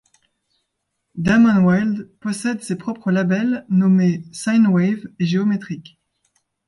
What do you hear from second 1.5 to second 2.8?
Wild possède ses